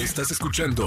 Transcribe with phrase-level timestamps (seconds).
[0.00, 0.86] Estás escuchando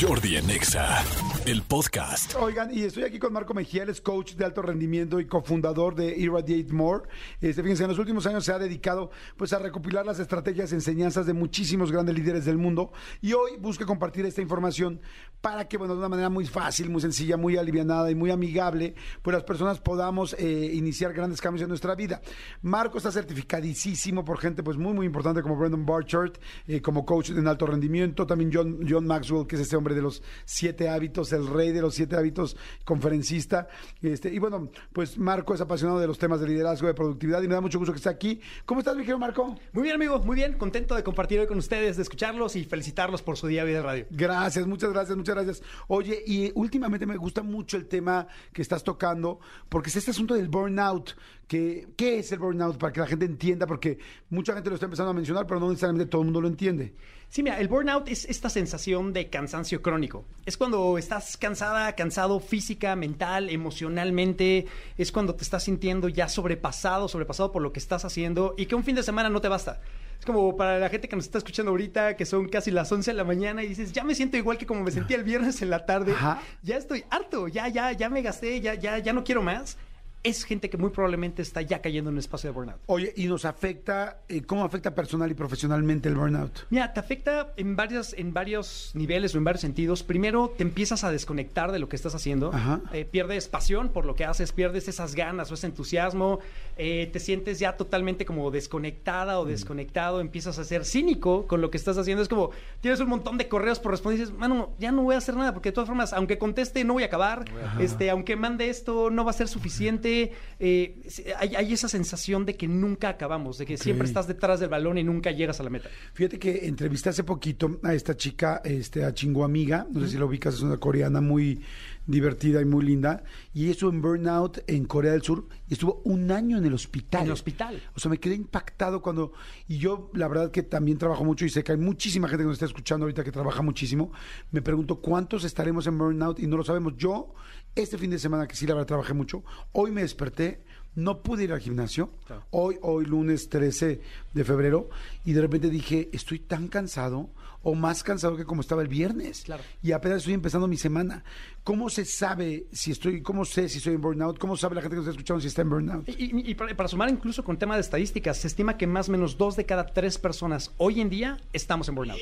[0.00, 1.02] Jordi en Exa,
[1.46, 2.36] el podcast.
[2.36, 5.96] Oigan, y estoy aquí con Marco Mejía, él es coach de alto rendimiento y cofundador
[5.96, 7.08] de Irradiate More.
[7.40, 10.76] Este, fíjense, en los últimos años se ha dedicado pues, a recopilar las estrategias y
[10.76, 12.92] enseñanzas de muchísimos grandes líderes del mundo.
[13.20, 15.00] Y hoy busca compartir esta información
[15.40, 18.94] para que, bueno, de una manera muy fácil, muy sencilla, muy alivianada y muy amigable,
[19.22, 22.22] pues las personas podamos eh, iniciar grandes cambios en nuestra vida.
[22.62, 26.34] Marco está certificadísimo por gente pues muy, muy importante como Brandon Barchard,
[26.68, 28.24] eh, como coach en alto rendimiento.
[28.24, 31.80] También John, John Maxwell, que es este hombre de los siete hábitos, el rey de
[31.80, 33.68] los siete hábitos, conferencista.
[34.00, 37.48] Este, y bueno, pues Marco es apasionado de los temas de liderazgo, de productividad y
[37.48, 38.40] me da mucho gusto que esté aquí.
[38.64, 39.56] ¿Cómo estás, mi querido Marco?
[39.72, 40.54] Muy bien, amigo, muy bien.
[40.54, 44.06] Contento de compartir hoy con ustedes, de escucharlos y felicitarlos por su día de radio.
[44.10, 45.62] Gracias, muchas gracias, muchas gracias.
[45.88, 50.34] Oye, y últimamente me gusta mucho el tema que estás tocando, porque es este asunto
[50.34, 51.16] del burnout.
[51.46, 52.78] Que, ¿Qué es el burnout?
[52.78, 53.98] Para que la gente entienda, porque
[54.30, 56.94] mucha gente lo está empezando a mencionar, pero no necesariamente todo el mundo lo entiende.
[57.32, 60.26] Sí, mira, el burnout es esta sensación de cansancio crónico.
[60.44, 64.66] Es cuando estás cansada, cansado física, mental, emocionalmente.
[64.98, 68.74] Es cuando te estás sintiendo ya sobrepasado, sobrepasado por lo que estás haciendo y que
[68.74, 69.80] un fin de semana no te basta.
[70.20, 73.12] Es como para la gente que nos está escuchando ahorita, que son casi las 11
[73.12, 75.62] de la mañana y dices, ya me siento igual que como me sentía el viernes
[75.62, 76.12] en la tarde.
[76.12, 76.42] Ajá.
[76.62, 79.78] Ya estoy harto, ya, ya, ya me gasté, ya, ya, ya no quiero más.
[80.24, 82.80] Es gente que muy probablemente está ya cayendo en un espacio de burnout.
[82.86, 86.66] Oye, y nos afecta, eh, ¿cómo afecta personal y profesionalmente el burnout?
[86.70, 90.04] Mira, te afecta en varios, en varios niveles o en varios sentidos.
[90.04, 92.52] Primero, te empiezas a desconectar de lo que estás haciendo.
[92.54, 92.80] Ajá.
[92.92, 96.38] Eh, pierdes pasión por lo que haces, pierdes esas ganas o ese entusiasmo.
[96.78, 100.20] eh, te sientes ya totalmente como desconectada o desconectado.
[100.20, 102.22] Empiezas a ser cínico con lo que estás haciendo.
[102.22, 105.16] Es como, tienes un montón de correos por responder y dices, mano, ya no voy
[105.16, 107.44] a hacer nada porque de todas formas, aunque conteste, no voy a acabar.
[107.80, 110.11] Este, aunque mande esto, no va a ser suficiente.
[110.58, 110.94] Eh,
[111.38, 114.98] hay, hay esa sensación de que nunca acabamos, de que siempre estás detrás del balón
[114.98, 115.88] y nunca llegas a la meta.
[116.14, 120.18] Fíjate que entrevisté hace poquito a esta chica, este, a Chingo Amiga, no sé si
[120.18, 121.60] la ubicas, es una coreana muy
[122.06, 123.22] divertida y muy linda,
[123.54, 127.22] y estuvo en burnout en Corea del Sur y estuvo un año en el hospital.
[127.22, 127.82] En el hospital.
[127.94, 129.32] O sea, me quedé impactado cuando,
[129.68, 132.48] y yo la verdad que también trabajo mucho y sé que hay muchísima gente que
[132.48, 134.12] nos está escuchando ahorita que trabaja muchísimo,
[134.50, 136.94] me pregunto cuántos estaremos en burnout y no lo sabemos.
[136.96, 137.34] Yo,
[137.74, 140.64] este fin de semana que sí la verdad trabajé mucho, hoy me desperté,
[140.94, 142.44] no pude ir al gimnasio, Claro.
[142.50, 144.00] hoy, hoy lunes 13
[144.34, 144.88] de febrero,
[145.24, 147.30] y de repente dije, estoy tan cansado
[147.64, 149.42] o más cansado que como estaba el viernes.
[149.44, 149.62] Claro.
[149.84, 151.22] Y apenas estoy empezando mi semana.
[151.62, 154.36] ¿Cómo se sabe si estoy, cómo sé si estoy en burnout?
[154.36, 156.08] ¿Cómo sabe la gente que nos está escuchando si está en burnout?
[156.08, 159.08] Y, y- y para, para sumar incluso con tema de estadísticas, se estima que más
[159.08, 162.18] o menos dos de cada tres personas hoy en día estamos en burnout.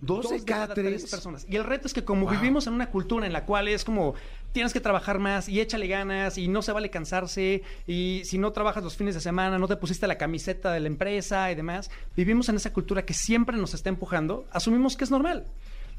[0.00, 1.04] Dos de cada tres.
[1.10, 1.44] personas.
[1.50, 2.30] Y el reto es que como Wow.
[2.32, 4.14] vivimos en una cultura en la cual es como
[4.52, 8.52] tienes que trabajar más y échale ganas y no se vale cansarse y si no
[8.52, 11.90] trabajas los fines de semana, no te pusiste la camiseta de la empresa y demás,
[12.16, 15.44] vivimos en esa cultura que siempre nos está empujando, asumimos que es normal.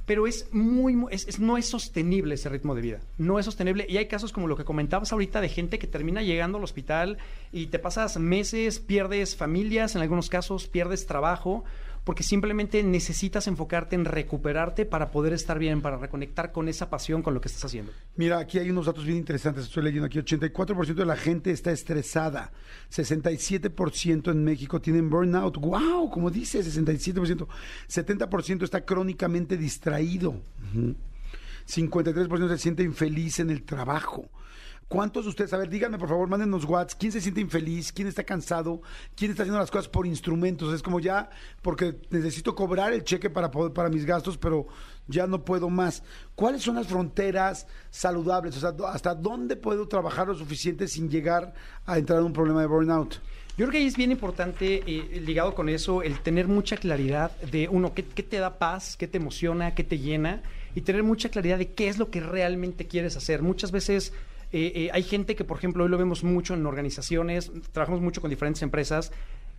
[0.06, 3.00] Pero es muy, es- no es sostenible ese ritmo de vida.
[3.20, 3.86] No es sostenible.
[3.88, 7.20] Y hay casos como lo que comentabas ahorita de gente que termina llegando al hospital
[7.52, 11.64] y te pasas meses, pierdes familias, en algunos casos pierdes trabajo,
[12.04, 17.22] porque simplemente necesitas enfocarte en recuperarte para poder estar bien, para reconectar con esa pasión,
[17.22, 17.92] con lo que estás haciendo.
[18.16, 19.66] Mira, aquí hay unos datos bien interesantes.
[19.66, 20.18] Estoy leyendo aquí.
[20.20, 22.52] 84% de la gente está estresada.
[22.92, 25.58] 67% en México tienen burnout.
[25.58, 26.10] ¡Wow!
[26.10, 27.48] Como dice, 67%.
[27.88, 30.42] 70% está crónicamente distraído.
[30.72, 30.96] Ujú.
[31.68, 34.30] 53% se siente infeliz en el trabajo.
[34.90, 37.92] ¿Cuántos de ustedes, a ver, díganme por favor, mándenos WhatsApp, ¿quién se siente infeliz?
[37.94, 38.82] ¿Quién está cansado?
[39.16, 40.74] ¿Quién está haciendo las cosas por instrumentos?
[40.74, 41.30] Es como ya,
[41.62, 44.66] porque necesito cobrar el cheque para, poder- para mis gastos, pero
[45.06, 46.02] ya no puedo más.
[46.34, 48.58] ¿Cuáles son las fronteras saludables?
[48.58, 51.54] O sea, ¿hasta dónde puedo trabajar lo suficiente sin llegar
[51.86, 53.14] a entrar en un problema de burnout?
[53.58, 57.30] Yo creo que ahí es bien importante, eh, ligado con eso, el tener mucha claridad
[57.42, 60.42] de, uno, qué, qué te da paz, qué te emociona, qué te llena,
[60.74, 63.44] y tener mucha claridad de qué es lo que realmente quieres hacer.
[63.44, 64.14] Muchas veces
[64.52, 68.22] eh, eh, hay gente que, por ejemplo, hoy lo vemos mucho en organizaciones, trabajamos mucho
[68.22, 69.12] con diferentes empresas,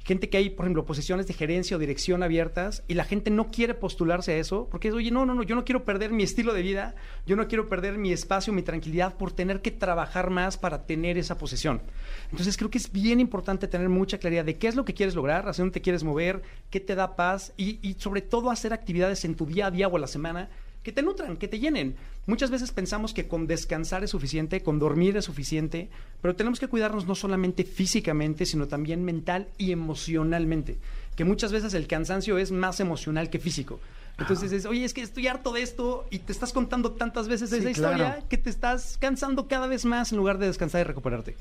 [0.03, 3.51] gente que hay, por ejemplo, posiciones de gerencia o dirección abiertas y la gente no
[3.51, 6.23] quiere postularse a eso porque es, oye, no, no, no, yo no quiero perder mi
[6.23, 6.95] estilo de vida,
[7.27, 11.19] yo no quiero perder mi espacio, mi tranquilidad por tener que trabajar más para tener
[11.19, 11.83] esa posición.
[12.31, 15.15] Entonces creo que es bien importante tener mucha claridad de qué es lo que quieres
[15.15, 18.73] lograr, hacia dónde te quieres mover, qué te da paz y, y sobre todo hacer
[18.73, 20.49] actividades en tu día a día o a la semana
[20.83, 21.97] que te nutran, que te llenen.
[22.27, 25.91] Muchas veces pensamos que con descansar es suficiente, con dormir es suficiente,
[26.23, 30.79] pero tenemos que cuidarnos no solamente físicamente, sino también mental y emocionalmente.
[31.17, 33.81] Que muchas veces el cansancio es más emocional que físico.
[34.19, 37.49] Entonces es, oye, es que estoy harto de esto y te estás contando tantas veces
[37.51, 38.29] Sí, esa historia claro.
[38.29, 41.37] que te estás cansando cada vez más en lugar de descansar y recuperarte.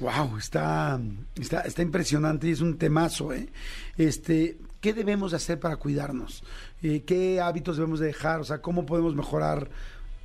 [0.00, 1.00] Wow, está,
[1.40, 3.48] está, está impresionante y es un temazo, ¿eh?
[3.96, 6.44] Este, ¿qué debemos de hacer para cuidarnos?
[6.82, 8.40] Eh, ¿Qué hábitos debemos de dejar?
[8.40, 9.70] O sea, ¿cómo podemos mejorar?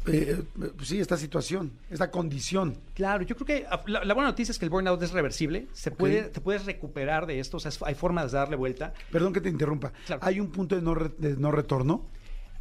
[0.07, 2.77] eh, eh, sí, esta situación, esta condición.
[2.94, 5.68] Claro, yo creo que ah, la, la buena noticia es que el burnout es reversible,
[5.74, 8.94] se puede, te puedes recuperar de esto, o sea, hay formas de darle vuelta.
[9.12, 9.92] Perdón que te interrumpa.
[10.06, 10.21] Claro.
[10.24, 12.06] ¿Hay un punto de no, re- de no retorno?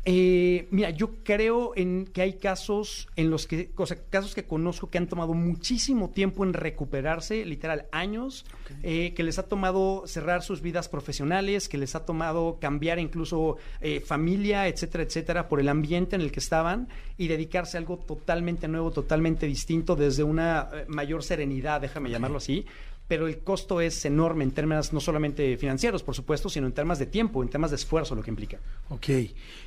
[0.08, 4.44] Eh, mira, yo creo en que hay casos en los que, o sea, casos que
[4.44, 8.46] conozco que han tomado muchísimo tiempo en recuperarse, literal años,
[8.84, 13.56] eh, que les ha tomado cerrar sus vidas profesionales, que les ha tomado cambiar incluso
[13.80, 16.88] eh, familia, etcétera, etcétera, por el ambiente en el que estaban
[17.18, 22.36] y dedicarse a algo totalmente nuevo, totalmente distinto, desde una eh, mayor serenidad, déjame llamarlo
[22.36, 22.64] así.
[23.08, 26.98] Pero el costo es enorme en términos no solamente financieros, por supuesto, sino en temas
[26.98, 28.58] de tiempo, en temas de esfuerzo, lo que implica.
[28.88, 29.08] Ok.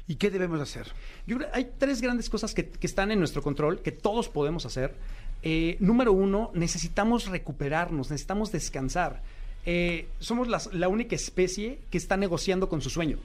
[0.08, 0.88] ¿Y qué debemos hacer?
[1.26, 4.94] Yo hay tres grandes cosas que, que están en nuestro control, que todos podemos hacer.
[5.42, 9.22] Eh, número uno, necesitamos recuperarnos, necesitamos descansar.
[9.66, 13.20] Eh, somos las- la única especie que está negociando con su sueño.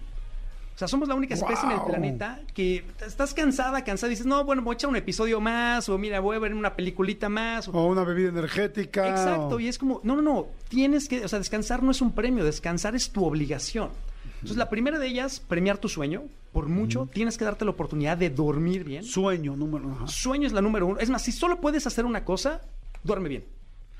[0.74, 4.26] O sea, somos la única especie en el planeta que estás cansada, cansada, y dices,
[4.26, 7.28] no, bueno, voy a echar un episodio más, o mira, voy a ver una peliculita
[7.28, 7.68] más.
[7.68, 9.08] o- O una bebida energética.
[9.08, 12.00] Exacto, o- y es como, no, no, no, tienes que, o sea, descansar no es
[12.00, 13.90] un premio, descansar es tu obligación.
[14.34, 18.16] Entonces, la primera de ellas, premiar tu sueño, por mucho, tienes que darte la oportunidad
[18.18, 19.02] de dormir bien.
[19.04, 19.90] Sueño, número.
[19.92, 20.06] ajá.
[20.08, 20.98] Sueño es la número uno.
[20.98, 22.60] Es más, si solo puedes hacer una cosa,
[23.04, 23.44] duerme bien.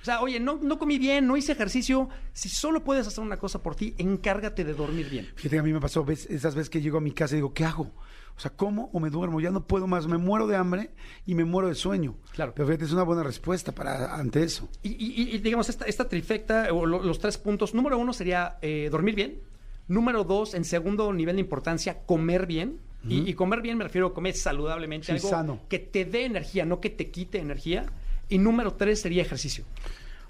[0.04, 2.10] O sea, oye, no, no comí bien, no hice ejercicio.
[2.34, 5.26] Si solo puedes hacer una cosa por ti, encárgate de dormir bien.
[5.34, 7.54] Fíjate a mí me pasó ves, esas veces que llego a mi casa y digo,
[7.54, 7.90] ¿qué hago?
[8.36, 9.40] O sea, ¿como o me duermo?
[9.40, 10.90] Ya no puedo más, me muero de hambre
[11.24, 12.16] y me muero de sueño.
[12.34, 12.52] Claro.
[12.54, 14.68] Pero fíjate, es una buena respuesta para ante eso.
[14.82, 18.58] Y, y- y, digamos, esta, esta trifecta, o lo- los tres puntos, número uno sería
[18.60, 19.38] eh, dormir bien.
[19.88, 22.78] Número dos, en segundo nivel de importancia, comer bien.
[23.08, 25.60] y, y comer bien me refiero a comer saludablemente, Sí, algo sano.
[25.68, 27.84] que te dé energía, no que te quite energía.
[28.28, 29.64] Y número tres sería ejercicio,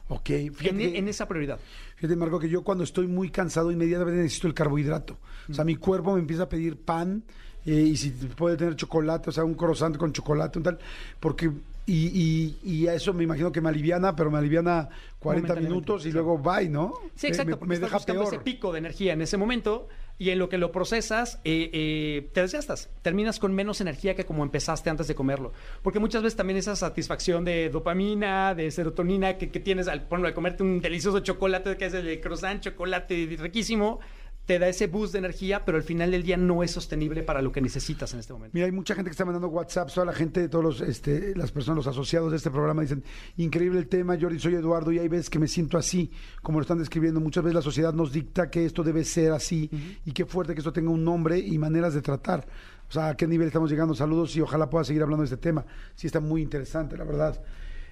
[0.08, 1.58] Ok, en, fíjate, que- en esa prioridad.
[1.96, 5.19] fíjate, Marco, que yo cuando estoy muy cansado, inmediatamente necesito el carbohidrato.
[5.49, 7.23] O sea, mi cuerpo me empieza a pedir pan
[7.67, 10.79] eh, y si puede tener chocolate, o sea, un croissant con chocolate, un tal,
[11.20, 11.50] porque...
[11.87, 14.88] Y, y, y a eso me imagino que me aliviana, pero me aliviana
[15.19, 16.94] 40 Momentáneamente, minutos y luego bye, ¿no?
[17.14, 18.35] Sí, exacto, Me, porque me estás deja buscando peor.
[18.35, 19.87] ese pico de energía en ese momento
[20.19, 22.90] y en lo que lo procesas eh, eh, te desgastas.
[23.02, 25.52] Terminas con menos energía que como empezaste antes de comerlo.
[25.82, 30.28] Porque muchas veces también esa satisfacción de dopamina, de serotonina que, que tienes al, ejemplo,
[30.28, 34.00] al comerte un delicioso chocolate que es el croissant, chocolate riquísimo,
[34.46, 37.41] te da ese boost de energía, pero al final del día no es sostenible para
[37.41, 38.52] lo que necesitas en este momento.
[38.52, 41.50] Mira, hay mucha gente que está mandando WhatsApp, toda la gente, todos los, este, las
[41.50, 43.02] personas, los asociados de este programa dicen,
[43.38, 46.11] increíble el tema, Jordi, soy Eduardo y hay veces que me siento así,
[46.43, 47.20] como lo están describiendo.
[47.20, 49.70] Muchas veces la sociedad nos dicta que esto debe ser así
[50.05, 52.46] y qué fuerte que esto tenga un nombre y maneras de tratar.
[52.88, 53.94] O sea, a qué nivel estamos llegando.
[53.94, 55.64] Saludos y ojalá pueda seguir hablando de este tema.
[55.94, 57.43] Sí, está muy interesante, la verdad.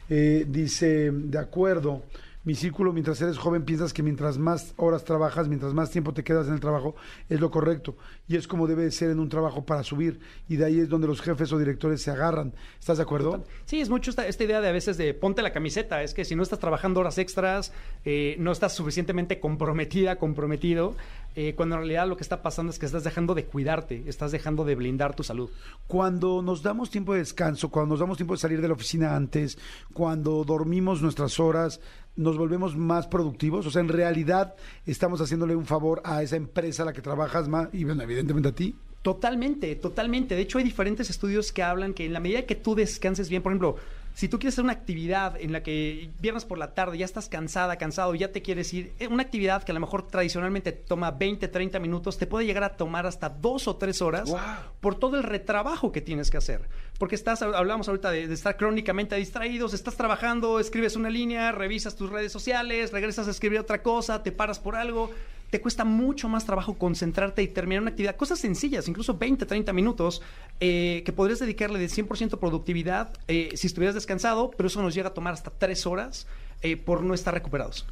[0.08, 2.02] Eh, dice, de acuerdo.
[2.44, 6.24] Mi círculo, mientras eres joven, piensas que mientras más horas trabajas, mientras más tiempo te
[6.24, 6.96] quedas en el trabajo,
[7.28, 7.96] es lo correcto.
[8.26, 10.18] Y es como debe de ser en un trabajo para subir.
[10.48, 12.52] Y de ahí es donde los jefes o directores se agarran.
[12.80, 13.44] ¿Estás de acuerdo?
[13.64, 16.02] Sí, es mucho esta, esta idea de a veces de ponte la camiseta.
[16.02, 17.72] Es que si no estás trabajando horas extras,
[18.04, 20.96] eh, no estás suficientemente comprometida, comprometido,
[21.34, 24.32] eh, cuando en realidad lo que está pasando es que estás dejando de cuidarte, estás
[24.32, 25.48] dejando de blindar tu salud.
[25.86, 29.16] Cuando nos damos tiempo de descanso, cuando nos damos tiempo de salir de la oficina
[29.16, 29.56] antes,
[29.94, 31.80] cuando dormimos nuestras horas,
[32.17, 33.67] nos volvemos más productivos.
[33.67, 34.55] O sea, en realidad
[34.87, 38.49] estamos haciéndole un favor a esa empresa a la que trabajas más y, bueno, evidentemente
[38.49, 38.75] a ti.
[39.03, 40.37] Totalmente, totalmente.
[40.37, 43.42] De hecho, hay diferentes estudios que hablan que en la medida que tú descanses bien,
[43.42, 43.76] por ejemplo,
[44.14, 47.28] si tú quieres hacer una actividad en la que viernes por la tarde ya estás
[47.28, 51.11] cansada, cansado, ya te quieres ir, eh, una actividad que a lo mejor tradicionalmente toma
[51.12, 54.38] 20, 30 minutos, te puede llegar a tomar hasta dos o tres horas Wow.
[54.81, 56.69] por todo el retrabajo que tienes que hacer.
[56.99, 61.97] Porque estás, hablamos ahorita de, de estar crónicamente distraídos, estás trabajando, escribes una línea, revisas
[61.97, 65.11] tus redes sociales, regresas a escribir otra cosa, te paras por algo.
[65.52, 68.16] Te cuesta mucho más trabajo concentrarte y terminar una actividad.
[68.16, 70.23] Cosas sencillas, incluso 20, 30 minutos,
[70.61, 75.11] eh, que podrías dedicarle de 100% productividad eh, si estuvieras descansado, pero eso nos llega
[75.11, 76.26] a tomar hasta tres horas
[76.62, 77.85] eh, por no estar recuperados.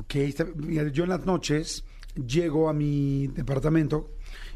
[0.00, 0.16] Ok,
[0.92, 1.84] yo en las noches
[2.16, 4.10] llego a mi departamento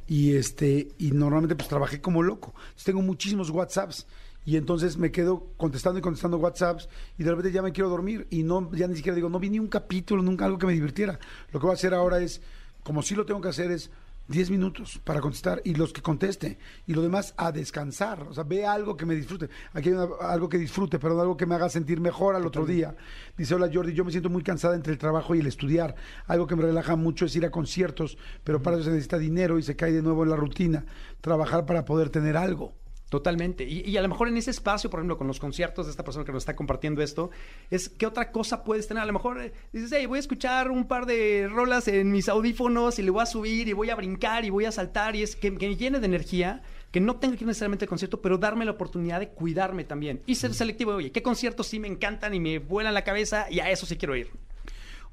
[0.09, 2.53] y este y normalmente pues trabajé como loco.
[2.57, 4.09] Entonces, tengo muchísimos WhatsApps
[4.45, 8.27] y entonces me quedo contestando y contestando WhatsApps y de repente ya me quiero dormir
[8.31, 10.73] y no ya ni siquiera digo, no vi ni un capítulo, nunca algo que me
[10.75, 11.19] divirtiera.
[11.53, 12.41] Lo que voy a hacer ahora es,
[12.83, 13.91] como sí lo tengo que hacer es
[14.27, 18.43] 10 minutos para contestar y los que conteste y lo demás a descansar, o sea,
[18.45, 19.51] ve algo que me disfrute.
[19.75, 22.65] Aquí hay una- algo que disfrute, perdón, algo que me haga sentir mejor al otro
[22.65, 22.97] día.
[23.37, 25.95] Dice, hola Jordi, yo me siento muy cansada entre el trabajo y el estudiar.
[26.27, 29.59] Algo que me relaja mucho es ir a conciertos, pero para eso se necesita dinero
[29.59, 30.87] y se cae de nuevo en la rutina.
[31.21, 32.73] Trabajar para poder tener algo.
[33.15, 33.63] Totalmente.
[33.63, 36.03] Y, y, a lo mejor en ese espacio, por ejemplo, con los conciertos de esta
[36.03, 37.31] persona que nos está compartiendo esto,
[37.71, 39.05] es qué otra cosa puedes tener.
[39.05, 42.29] A lo mejor eh, dices, hey, voy a escuchar un par de rolas en mis
[42.29, 45.23] audífonos y le voy a subir y voy a brincar y voy a saltar y
[45.23, 48.21] es que, que me llene de energía que no tenga que ir necesariamente al concierto,
[48.21, 50.97] pero darme la oportunidad de cuidarme también y ser selectivo.
[50.97, 53.97] Oye, ¿qué conciertos sí me encantan y me vuelan la cabeza y a eso sí
[53.97, 54.33] quiero ir?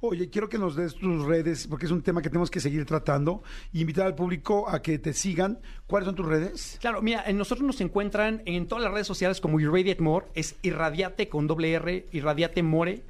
[0.03, 2.88] Oye, quiero que nos des tus redes, porque es un tema que tenemos que seguir
[2.88, 3.43] tratando.
[3.72, 5.60] Y invitar al público a que te sigan.
[5.86, 6.79] ¿Cuáles son tus redes?
[6.81, 10.55] Claro, mira, en nosotros nos encuentran en todas las redes sociales como Irradiate More, es
[10.63, 13.03] Irradiate con doble R, Irradiate More.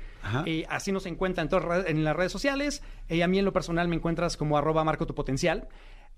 [0.46, 2.84] Eh, así nos encuentran en, todas, en las redes sociales.
[3.08, 5.70] Eh, a mí en lo personal me encuentras como arroba marco tu potencial.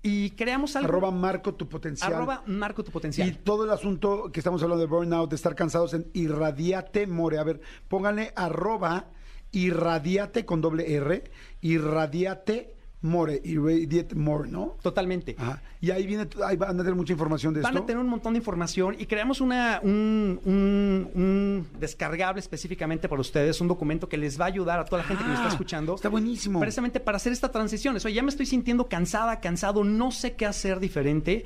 [0.02, 0.88] Y creamos algo.
[0.88, 2.12] Arroba marco tu potencial.
[2.12, 3.28] Arroba marco tu potencial.
[3.28, 7.38] Y todo el asunto que estamos hablando de burnout, de estar cansados en Irradiate More.
[7.38, 9.06] A ver, pónganle arroba
[9.54, 11.24] irradiate con doble R,
[11.60, 14.78] irradiate more, irradiate more, ¿no?
[14.82, 15.36] Totalmente.
[15.38, 15.62] Ajá.
[15.80, 17.80] Y ahí viene, ahí van a tener mucha información de van esto.
[17.80, 23.06] Van a tener un montón de información y creamos una, un, un, un, descargable específicamente
[23.08, 25.30] para ustedes, un documento que les va a ayudar a toda la gente ah, que
[25.30, 25.94] nos está escuchando.
[25.94, 26.58] Está buenísimo.
[26.60, 27.96] Precisamente para hacer esta transición.
[27.96, 31.44] Oye, ya me estoy sintiendo cansada, cansado, no sé qué hacer diferente.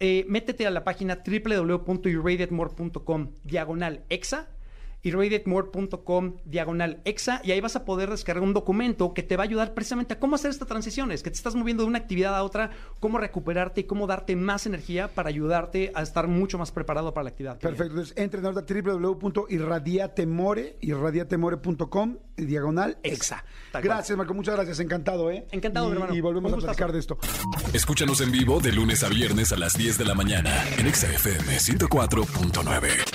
[0.00, 4.48] Eh, métete a la página www.irradiatemore.com diagonal exa
[5.04, 9.46] irradiatemore.com diagonal exa y ahí vas a poder descargar un documento que te va a
[9.46, 12.42] ayudar precisamente a cómo hacer estas transiciones, que te estás moviendo de una actividad a
[12.42, 12.70] otra,
[13.00, 17.24] cómo recuperarte y cómo darte más energía para ayudarte a estar mucho más preparado para
[17.24, 17.58] la actividad.
[17.58, 23.44] Perfecto, entonces entren a www.irradiatemore, irradiatemore.com diagonal exa.
[23.82, 25.46] Gracias, Marco, muchas gracias, encantado, ¿eh?
[25.50, 26.14] Encantado, y, hermano.
[26.14, 27.16] Y volvemos a platicar de esto.
[27.72, 31.58] Escúchanos en vivo de lunes a viernes a las 10 de la mañana en XFM
[31.58, 33.13] 104.9.